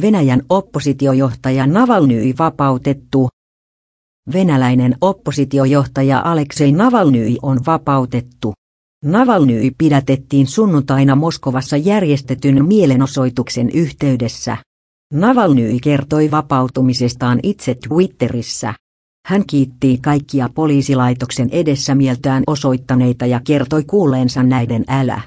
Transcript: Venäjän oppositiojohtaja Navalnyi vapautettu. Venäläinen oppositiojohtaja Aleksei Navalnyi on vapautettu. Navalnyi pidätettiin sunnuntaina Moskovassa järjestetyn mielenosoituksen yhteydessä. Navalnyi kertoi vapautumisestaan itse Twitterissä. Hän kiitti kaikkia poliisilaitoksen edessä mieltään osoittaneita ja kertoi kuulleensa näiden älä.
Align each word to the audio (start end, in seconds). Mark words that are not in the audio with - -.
Venäjän 0.00 0.42
oppositiojohtaja 0.48 1.66
Navalnyi 1.66 2.34
vapautettu. 2.38 3.28
Venäläinen 4.32 4.96
oppositiojohtaja 5.00 6.22
Aleksei 6.24 6.72
Navalnyi 6.72 7.38
on 7.42 7.58
vapautettu. 7.66 8.52
Navalnyi 9.04 9.70
pidätettiin 9.78 10.46
sunnuntaina 10.46 11.16
Moskovassa 11.16 11.76
järjestetyn 11.76 12.66
mielenosoituksen 12.66 13.70
yhteydessä. 13.70 14.56
Navalnyi 15.12 15.80
kertoi 15.80 16.30
vapautumisestaan 16.30 17.40
itse 17.42 17.74
Twitterissä. 17.88 18.74
Hän 19.26 19.46
kiitti 19.46 19.98
kaikkia 20.02 20.48
poliisilaitoksen 20.54 21.48
edessä 21.50 21.94
mieltään 21.94 22.42
osoittaneita 22.46 23.26
ja 23.26 23.40
kertoi 23.46 23.84
kuulleensa 23.84 24.42
näiden 24.42 24.84
älä. 24.88 25.20